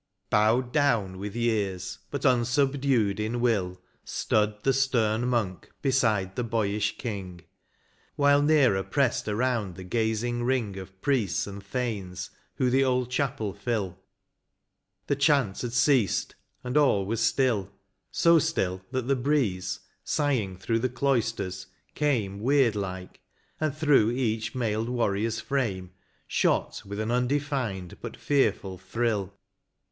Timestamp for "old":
12.83-13.11